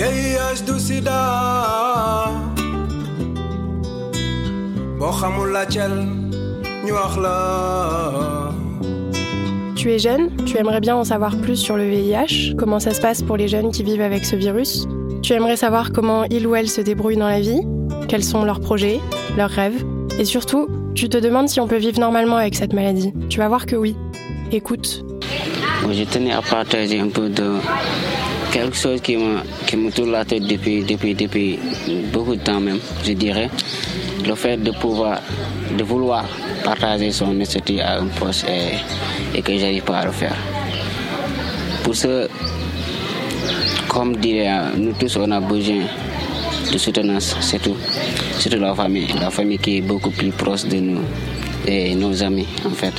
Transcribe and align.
VIH 0.00 0.64
du 0.66 0.78
sida 0.80 1.20
boo 4.98 5.12
xamul 5.20 5.50
la 5.52 5.64
cel 5.68 5.92
ñu 6.86 6.92
wax 6.94 7.16
la 7.18 7.36
Tu 9.76 9.90
es 9.92 9.98
jeune, 9.98 10.30
tu 10.46 10.56
aimerais 10.56 10.80
bien 10.80 10.96
en 10.96 11.04
savoir 11.04 11.36
plus 11.36 11.56
sur 11.56 11.76
le 11.76 11.84
VIH, 11.86 12.54
comment 12.56 12.80
ça 12.80 12.94
se 12.94 13.00
passe 13.02 13.20
pour 13.20 13.36
les 13.36 13.46
jeunes 13.46 13.72
qui 13.72 13.82
vivent 13.82 14.00
avec 14.00 14.24
ce 14.24 14.36
virus? 14.36 14.86
Tu 15.22 15.34
aimerais 15.34 15.58
savoir 15.58 15.92
comment 15.92 16.24
ils 16.30 16.46
ou 16.46 16.54
elles 16.54 16.70
se 16.70 16.80
débrouillent 16.80 17.18
dans 17.18 17.28
la 17.28 17.40
vie, 17.40 17.60
quels 18.08 18.24
sont 18.24 18.42
leurs 18.44 18.60
projets, 18.60 19.00
leurs 19.36 19.50
rêves? 19.50 19.84
Et 20.18 20.24
surtout, 20.24 20.66
tu 20.94 21.10
te 21.10 21.18
demandes 21.18 21.50
si 21.50 21.60
on 21.60 21.68
peut 21.68 21.76
vivre 21.76 22.00
normalement 22.00 22.36
avec 22.36 22.54
cette 22.54 22.72
maladie. 22.72 23.12
Tu 23.28 23.38
vas 23.38 23.48
voir 23.48 23.66
que 23.66 23.76
oui. 23.76 23.96
Écoute. 24.50 25.04
Je 25.90 26.04
tenais 26.04 26.32
à 26.32 26.40
partager 26.40 26.98
un 27.00 27.08
peu 27.08 27.28
de 27.28 27.52
quelque 28.50 28.76
chose 28.76 29.00
qui 29.00 29.16
me, 29.16 29.90
tourne 29.90 30.12
la 30.12 30.24
tête 30.24 30.42
depuis, 30.42 30.82
depuis, 30.82 31.14
depuis 31.14 31.58
beaucoup 32.12 32.34
de 32.34 32.40
temps 32.40 32.60
même, 32.60 32.78
je 33.04 33.12
dirais. 33.12 33.48
Le 34.26 34.34
fait 34.34 34.56
de 34.56 34.70
pouvoir, 34.72 35.20
de 35.76 35.82
vouloir 35.82 36.24
partager 36.64 37.10
son 37.12 37.38
esthétique 37.40 37.80
à 37.80 37.98
un 38.00 38.06
poste 38.06 38.46
et, 38.48 39.38
et 39.38 39.42
que 39.42 39.56
j'arrive 39.56 39.82
pas 39.82 39.98
à 39.98 40.04
le 40.06 40.12
faire. 40.12 40.36
Pour 41.82 41.94
ce, 41.94 42.28
comme 43.88 44.16
dirait, 44.16 44.76
nous 44.76 44.92
tous, 44.92 45.16
on 45.16 45.30
a 45.30 45.40
besoin 45.40 45.82
de 46.72 46.78
soutenance, 46.78 47.36
c'est 47.40 47.60
tout. 47.62 47.76
Surtout 48.38 48.58
la 48.58 48.74
famille, 48.74 49.08
la 49.20 49.30
famille 49.30 49.58
qui 49.58 49.78
est 49.78 49.80
beaucoup 49.80 50.10
plus 50.10 50.30
proche 50.30 50.64
de 50.64 50.76
nous 50.76 51.00
et 51.66 51.94
nos 51.94 52.22
amis, 52.22 52.46
en 52.66 52.70
fait. 52.70 52.94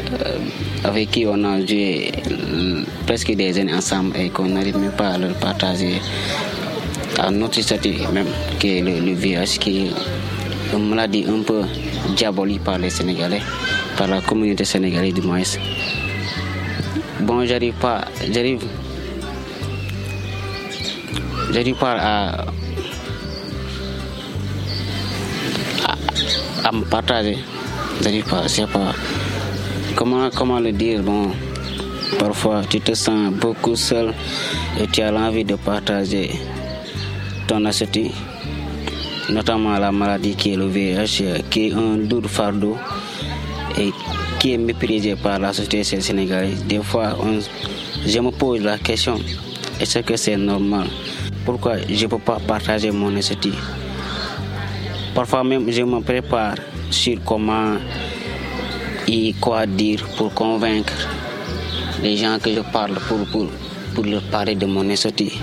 Euh, 0.00 0.38
avec 0.84 1.10
qui 1.10 1.26
on 1.26 1.44
a 1.44 1.60
joué 1.64 2.10
euh, 2.30 2.82
presque 3.06 3.32
des 3.32 3.58
années 3.58 3.74
ensemble 3.74 4.16
et 4.16 4.30
qu'on 4.30 4.46
n'arrive 4.48 4.78
même 4.78 4.92
pas 4.92 5.10
à 5.10 5.18
leur 5.18 5.34
partager 5.34 6.00
à 7.18 7.30
notre 7.30 7.60
statut 7.60 7.94
même, 8.12 8.26
qui 8.58 8.78
est 8.78 8.80
le, 8.80 8.98
le 9.00 9.12
VIH, 9.12 9.58
qui 9.60 9.86
est 9.86 9.90
une 10.74 10.88
maladie 10.88 11.26
un 11.28 11.42
peu 11.42 11.62
diabolique 12.16 12.64
par 12.64 12.78
les 12.78 12.90
Sénégalais, 12.90 13.42
par 13.96 14.08
la 14.08 14.20
communauté 14.20 14.64
sénégalaise 14.64 15.14
du 15.14 15.20
moins. 15.22 15.42
Bon, 17.20 17.44
j'arrive 17.44 17.74
pas, 17.74 18.04
j'arrive, 18.32 18.60
j'arrive 21.52 21.76
pas 21.76 21.96
à, 21.98 22.44
à, 25.86 26.68
à 26.68 26.72
me 26.72 26.84
partager. 26.84 27.38
J'arrive 28.02 28.24
pas, 28.24 28.48
c'est 28.48 28.66
pas, 28.66 28.94
comment, 29.96 30.30
comment 30.30 30.60
le 30.60 30.72
dire, 30.72 31.02
bon, 31.02 31.30
parfois 32.18 32.62
tu 32.68 32.80
te 32.80 32.94
sens 32.94 33.32
beaucoup 33.32 33.76
seul 33.76 34.14
et 34.80 34.86
tu 34.86 35.00
as 35.02 35.10
l'envie 35.10 35.44
de 35.44 35.54
partager 35.56 36.30
ton 37.46 37.64
astuce 37.64 38.12
notamment 39.32 39.78
la 39.78 39.92
maladie 39.92 40.34
qui 40.34 40.52
est 40.52 40.56
le 40.56 40.66
VIH, 40.66 41.42
qui 41.50 41.68
est 41.68 41.72
un 41.72 41.96
lourd 41.96 42.26
fardeau 42.26 42.76
et 43.78 43.92
qui 44.38 44.52
est 44.54 44.58
méprisé 44.58 45.14
par 45.16 45.38
la 45.38 45.52
société 45.52 45.84
sénégalaise. 45.84 46.64
Des 46.64 46.80
fois, 46.80 47.16
je 48.06 48.18
me 48.18 48.30
pose 48.30 48.60
la 48.62 48.78
question, 48.78 49.18
est-ce 49.80 50.00
que 50.00 50.16
c'est 50.16 50.36
normal? 50.36 50.86
Pourquoi 51.44 51.76
je 51.88 52.04
ne 52.04 52.10
peux 52.10 52.18
pas 52.18 52.38
partager 52.46 52.90
mon 52.90 53.14
esthétique 53.16 53.54
Parfois 55.14 55.44
même, 55.44 55.70
je 55.70 55.82
me 55.82 56.00
prépare 56.00 56.54
sur 56.90 57.18
comment 57.24 57.76
et 59.12 59.34
quoi 59.40 59.66
dire 59.66 60.06
pour 60.16 60.32
convaincre 60.32 60.92
les 62.02 62.16
gens 62.16 62.38
que 62.38 62.50
je 62.52 62.60
parle 62.60 62.94
pour, 63.08 63.18
pour, 63.32 63.48
pour 63.94 64.04
leur 64.04 64.22
parler 64.22 64.54
de 64.54 64.66
mon 64.66 64.88
esthétique 64.88 65.38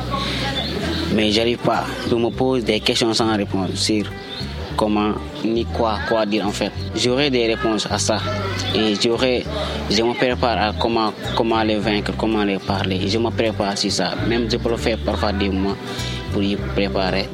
mais 1.16 1.32
j'arrive 1.32 1.58
pas. 1.58 1.86
Je 2.10 2.16
me 2.16 2.30
pose 2.30 2.64
des 2.64 2.80
questions 2.80 3.14
sans 3.14 3.36
réponse 3.36 3.72
sur 3.76 4.06
comment 4.76 5.14
ni 5.44 5.66
quoi, 5.66 5.98
quoi 6.08 6.26
dire 6.26 6.46
en 6.46 6.52
fait. 6.52 6.72
J'aurai 6.96 7.30
des 7.30 7.48
réponses 7.48 7.88
à 7.90 7.98
ça 7.98 8.20
et 8.76 8.94
j'aurai, 9.02 9.44
je 9.90 10.02
me 10.04 10.14
prépare 10.14 10.58
à 10.62 10.74
comment, 10.80 11.14
comment 11.36 11.64
les 11.64 11.78
vaincre, 11.78 12.12
comment 12.18 12.44
les 12.44 12.60
parler. 12.60 13.08
Je 13.08 13.18
me 13.18 13.30
prépare 13.30 13.78
sur 13.78 13.92
ça. 13.92 14.14
Même 14.28 14.50
je 14.50 14.58
peux 14.58 14.70
le 14.70 14.78
faire 14.78 14.98
parfois 15.04 15.32
des 15.34 15.50
mois 15.50 15.76
pour 16.32 16.44
y 16.44 16.56
préparer. 16.56 17.28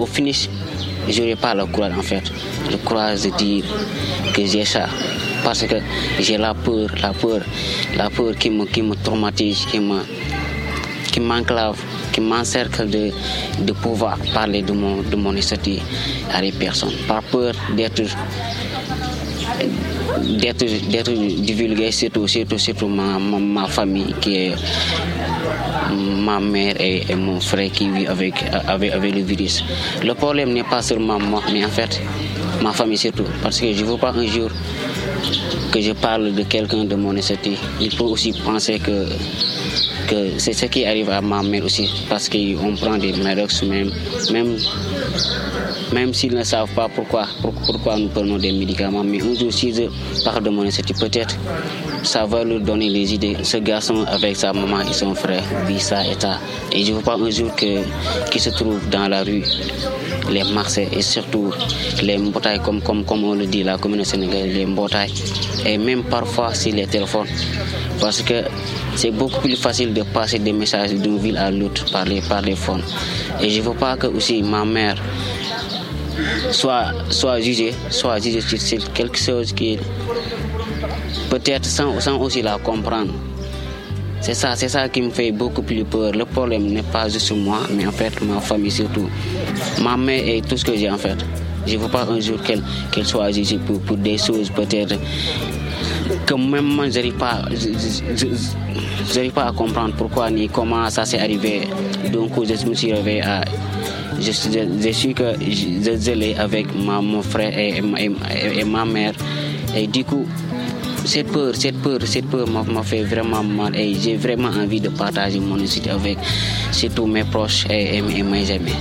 Au 0.00 0.06
finish, 0.06 0.48
je 1.08 1.20
n'aurai 1.20 1.36
pas 1.36 1.54
le 1.54 1.66
courage 1.66 1.92
en 1.98 2.02
fait. 2.02 2.22
Le 2.70 2.78
courage 2.78 3.22
de 3.22 3.36
dire 3.36 3.64
que 4.34 4.46
j'ai 4.46 4.64
ça. 4.64 4.86
Parce 5.44 5.62
que 5.66 5.76
j'ai 6.18 6.38
la 6.38 6.54
peur, 6.54 6.88
la 7.02 7.12
peur, 7.12 7.40
la 7.96 8.08
peur 8.08 8.34
qui 8.36 8.48
me, 8.48 8.64
qui 8.64 8.80
me 8.80 8.94
traumatise, 8.94 9.66
qui 9.70 9.78
me, 9.78 10.00
qui 11.12 11.20
m'enclave, 11.20 11.78
qui 12.12 12.20
m'encercle 12.22 12.88
de, 12.88 13.10
de 13.60 13.72
pouvoir 13.72 14.18
parler 14.32 14.62
de 14.62 14.72
mon, 14.72 15.02
de 15.02 15.16
mon 15.16 15.34
à 15.36 16.40
des 16.40 16.52
personnes. 16.52 16.92
Par 17.06 17.22
peur 17.22 17.52
d'être 17.76 18.02
d'être 20.40 20.64
d'être 20.90 21.12
divulgué 21.12 21.90
surtout 21.90 22.26
surtout 22.26 22.58
surtout 22.58 22.88
ma, 22.88 23.18
ma, 23.18 23.38
ma 23.38 23.66
famille 23.66 24.14
qui 24.20 24.36
est 24.36 24.54
ma 25.94 26.40
mère 26.40 26.74
et, 26.80 27.14
mon 27.14 27.40
frère 27.40 27.70
qui 27.72 27.88
vit 27.88 28.06
avec, 28.06 28.34
avec, 28.66 28.92
le 28.94 29.22
virus. 29.22 29.64
Le 30.04 30.14
problème 30.14 30.52
n'est 30.52 30.62
pas 30.62 30.82
seulement 30.82 31.18
moi, 31.18 31.42
mais 31.52 31.64
en 31.64 31.68
fait 31.68 32.00
ma 32.62 32.72
famille 32.72 32.98
surtout. 32.98 33.24
Parce 33.42 33.60
que 33.60 33.72
je 33.72 33.84
ne 33.84 33.90
veux 33.90 33.96
pas 33.96 34.12
un 34.12 34.26
jour 34.26 34.50
que 35.72 35.80
je 35.80 35.92
parle 35.92 36.34
de 36.34 36.42
quelqu'un 36.42 36.84
de 36.84 36.94
mon 36.94 37.16
esthétique. 37.16 37.58
Il 37.80 37.94
peut 37.96 38.04
aussi 38.04 38.32
penser 38.32 38.78
que, 38.78 39.06
que 40.08 40.38
c'est 40.38 40.52
ce 40.52 40.66
qui 40.66 40.84
arrive 40.84 41.10
à 41.10 41.20
ma 41.20 41.42
mère 41.42 41.64
aussi. 41.64 41.88
Parce 42.08 42.28
qu'on 42.28 42.74
prend 42.80 42.96
des 42.98 43.12
médocs 43.12 43.62
même, 43.62 43.90
même, 44.32 44.56
même 45.92 46.14
s'ils 46.14 46.34
ne 46.34 46.42
savent 46.44 46.70
pas 46.74 46.88
pourquoi, 46.94 47.26
pour- 47.42 47.52
pourquoi 47.66 47.96
nous 47.98 48.08
prenons 48.08 48.38
des 48.38 48.52
médicaments. 48.52 49.04
Mais 49.04 49.20
un 49.22 49.34
jour, 49.34 49.52
si 49.52 49.72
je 49.74 49.82
de 50.40 50.50
mon 50.50 50.64
esthétique, 50.64 50.98
peut-être 50.98 51.36
ça 52.02 52.24
va 52.26 52.44
leur 52.44 52.60
donner 52.60 52.88
les 52.88 53.12
idées. 53.14 53.36
Ce 53.42 53.56
garçon 53.58 54.04
avec 54.06 54.36
sa 54.36 54.52
maman 54.52 54.80
et 54.88 54.92
son 54.92 55.14
frère 55.14 55.42
vit 55.66 55.80
ça 55.80 56.04
et 56.04 56.14
ça. 56.18 56.38
Et 56.72 56.84
je 56.84 56.92
ne 56.92 56.96
veux 56.96 57.02
pas 57.02 57.16
un 57.16 57.30
jour 57.30 57.54
qu'ils 57.56 58.40
se 58.40 58.50
trouvent 58.50 58.88
dans 58.90 59.08
la 59.08 59.22
rue, 59.22 59.42
les 60.30 60.44
marchés 60.44 60.88
et 60.92 61.02
surtout 61.02 61.52
les 62.02 62.16
mbotailles, 62.18 62.60
comme, 62.60 62.80
comme, 62.80 63.04
comme 63.04 63.24
on 63.24 63.34
le 63.34 63.46
dit, 63.46 63.62
la 63.64 63.76
commune 63.76 64.04
sénégalaise, 64.04 64.54
les 64.54 64.66
mbotailles. 64.66 65.12
Et 65.66 65.76
même 65.76 66.04
parfois 66.04 66.54
sur 66.54 66.72
les 66.72 66.86
téléphones. 66.86 67.26
Parce 68.00 68.22
que 68.22 68.42
c'est 68.96 69.10
beaucoup 69.10 69.40
plus 69.40 69.56
facile 69.56 69.92
de 69.92 70.02
passer 70.02 70.38
des 70.38 70.52
messages 70.52 70.92
d'une 70.92 71.18
ville 71.18 71.36
à 71.36 71.50
l'autre 71.50 71.84
par 71.92 72.04
les, 72.04 72.20
par 72.22 72.40
les 72.42 72.56
phones. 72.56 72.82
Et 73.40 73.50
je 73.50 73.60
ne 73.60 73.64
veux 73.66 73.74
pas 73.74 73.96
que 73.96 74.06
aussi 74.06 74.42
ma 74.42 74.64
mère 74.64 74.96
soit, 76.50 76.92
soit 77.10 77.40
jugée, 77.40 77.74
soit 77.90 78.18
jugée 78.18 78.40
sur 78.40 78.92
quelque 78.92 79.18
chose 79.18 79.52
qui 79.52 79.78
peut-être 81.28 81.66
sans, 81.66 82.00
sans 82.00 82.18
aussi 82.18 82.42
la 82.42 82.58
comprendre. 82.58 83.12
C'est 84.20 84.34
ça, 84.34 84.54
c'est 84.54 84.68
ça 84.68 84.88
qui 84.88 85.00
me 85.00 85.10
fait 85.10 85.32
beaucoup 85.32 85.62
plus 85.62 85.84
peur. 85.84 86.12
Le 86.12 86.26
problème 86.26 86.66
n'est 86.66 86.82
pas 86.82 87.08
juste 87.08 87.32
moi, 87.32 87.60
mais 87.70 87.86
en 87.86 87.92
fait 87.92 88.20
ma 88.22 88.40
famille 88.40 88.70
surtout. 88.70 89.08
Ma 89.82 89.96
mère 89.96 90.26
et 90.26 90.42
tout 90.42 90.56
ce 90.56 90.64
que 90.64 90.76
j'ai 90.76 90.90
en 90.90 90.98
fait. 90.98 91.16
Je 91.66 91.76
ne 91.76 91.82
veux 91.82 91.88
pas 91.88 92.04
un 92.04 92.20
jour 92.20 92.40
qu'elle 92.42 92.62
qu'elle 92.90 93.06
soit 93.06 93.30
jugée 93.30 93.58
pour, 93.58 93.80
pour 93.80 93.96
des 93.96 94.18
choses 94.18 94.50
peut-être 94.50 94.94
que 96.30 96.34
même 96.36 96.64
moi 96.76 96.88
je 96.88 96.98
n'arrive 96.98 97.14
pas, 97.14 97.42
pas 99.34 99.46
à 99.48 99.52
comprendre 99.52 99.94
pourquoi 99.96 100.30
ni 100.30 100.48
comment 100.48 100.88
ça 100.88 101.04
s'est 101.04 101.18
arrivé. 101.18 101.62
Donc 102.12 102.30
je 102.46 102.66
me 102.66 102.74
suis 102.74 102.92
réveillé 102.92 103.22
à 103.22 103.42
je, 104.20 104.30
je, 104.30 104.90
suis 104.92 105.12
que 105.14 105.32
je, 105.40 106.12
l'ai 106.12 106.34
avec 106.36 106.66
ma, 106.76 107.00
mon 107.00 107.22
frère 107.22 107.56
et, 107.58 107.78
et 107.78 107.80
ma- 107.80 108.00
et- 108.60 108.64
ma 108.64 108.84
mère. 108.84 109.14
Et 109.74 109.86
du 109.86 110.04
coup, 110.04 110.26
cette 111.04 111.32
peur, 111.32 111.52
cette 111.56 111.76
peur, 111.82 111.98
cette 112.04 112.26
peur 112.26 112.46
m'a 112.48 112.82
fait 112.82 113.02
vraiment 113.02 113.42
mal 113.42 113.74
et 113.76 113.94
j'ai 113.94 114.16
vraiment 114.16 114.50
envie 114.50 114.80
de 114.80 114.88
partager 114.90 115.40
mon 115.40 115.58
histoire 115.58 115.96
avec 115.96 116.18
surtout 116.70 117.06
mes 117.06 117.24
proches 117.24 117.66
et, 117.70 118.02
mes 118.02 118.50
amis. 118.52 118.76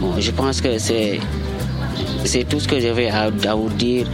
Bon, 0.00 0.12
je 0.18 0.30
pense 0.32 0.60
que 0.60 0.76
c'est 0.78 1.18
c'est 2.24 2.46
tout 2.48 2.58
ce 2.60 2.66
que 2.68 2.78
j'avais 2.80 3.08
à, 3.10 3.30
à 3.48 3.54
vous 3.54 3.68
dire 3.70 4.06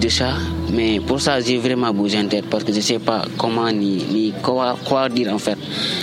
de 0.00 0.08
ça. 0.08 0.34
Mais 0.72 1.00
pour 1.00 1.20
ça, 1.20 1.40
j'ai 1.40 1.56
vraiment 1.58 1.92
besoin 1.92 2.24
d'aide 2.24 2.46
parce 2.50 2.64
que 2.64 2.72
je 2.72 2.78
ne 2.78 2.82
sais 2.82 2.98
pas 2.98 3.22
comment 3.36 3.70
ni, 3.70 4.04
ni 4.12 4.32
quoi, 4.42 4.76
quoi 4.86 5.08
dire 5.08 5.32
en 5.32 5.38
fait. 5.38 5.58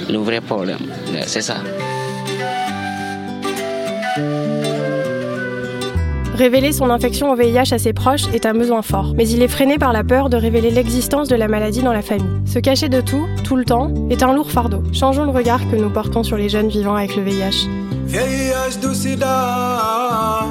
Le 0.10 0.18
vrai 0.18 0.42
problème, 0.42 0.80
c'est 1.25 1.42
ça. 1.42 1.57
Révéler 6.36 6.74
son 6.74 6.90
infection 6.90 7.31
au 7.31 7.36
VIH 7.36 7.74
à 7.74 7.78
ses 7.78 7.94
proches 7.94 8.28
est 8.34 8.46
un 8.46 8.54
besoin 8.54 8.81
fort, 8.81 9.13
mais 9.16 9.25
il 9.25 9.42
est 9.42 9.48
freiné 9.48 9.78
par 9.78 9.94
la 9.94 10.04
peur 10.04 10.30
de 10.30 10.36
révéler 10.36 10.69
l'existence 10.69 11.30
de 11.30 11.36
la 11.36 11.48
maladie 11.48 11.81
dans 11.81 11.94
la 11.94 12.01
famille. 12.01 12.25
Se 12.46 12.60
cacher 12.60 12.90
de 12.90 13.00
tout, 13.00 13.25
tout 13.46 13.56
le 13.56 13.63
temps, 13.63 13.94
est 14.10 14.22
un 14.22 14.34
lourd 14.34 14.51
fardeau. 14.51 14.84
Changeons 14.92 15.24
le 15.24 15.31
regard 15.31 15.62
que 15.72 15.78
nous 15.78 15.90
portons 15.90 16.24
sur 16.24 16.36
les 16.36 16.50
jeunes 16.50 16.68
vivant 16.68 16.96
avec 16.96 17.16
le 17.16 17.24
VIH. 17.24 17.69
VIH 18.08 18.80
du 18.86 18.94
sida 18.94 20.46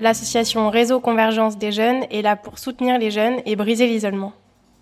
L'association 0.00 0.68
Réseau 0.68 0.98
Convergence 0.98 1.58
des 1.58 1.70
jeunes 1.70 2.02
est 2.10 2.22
là 2.22 2.34
pour 2.34 2.58
soutenir 2.58 2.98
les 2.98 3.12
jeunes 3.12 3.36
et 3.46 3.54
briser 3.54 3.86
l'isolement. 3.86 4.32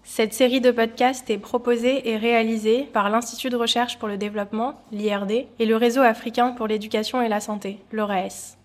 Cette 0.04 0.34
série 0.34 0.60
de 0.60 0.70
podcasts 0.70 1.30
est 1.30 1.38
proposée 1.38 2.10
et 2.10 2.16
réalisée 2.16 2.88
par 2.92 3.08
l'Institut 3.08 3.50
de 3.50 3.56
recherche 3.56 3.98
pour 3.98 4.08
le 4.08 4.16
développement, 4.16 4.74
l'IRD, 4.90 5.46
et 5.58 5.66
le 5.66 5.76
Réseau 5.76 6.02
africain 6.02 6.50
pour 6.50 6.66
l'éducation 6.66 7.22
et 7.22 7.28
la 7.28 7.40
santé, 7.40 7.78
l'ORAS. 7.92 8.56